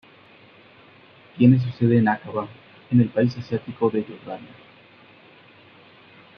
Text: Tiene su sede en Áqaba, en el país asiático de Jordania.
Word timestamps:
Tiene 1.37 1.59
su 1.59 1.69
sede 1.77 1.99
en 1.99 2.07
Áqaba, 2.09 2.47
en 2.89 3.01
el 3.01 3.09
país 3.09 3.37
asiático 3.37 3.91
de 3.91 4.01
Jordania. 4.03 4.49